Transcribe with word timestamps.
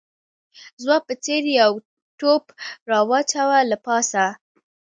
زما 0.81 0.97
په 1.07 1.13
څېر 1.23 1.43
یو 1.61 1.71
ټوپ 2.19 2.43
راواچاوه 2.89 3.59
له 3.71 3.77
پاسه 3.85 4.23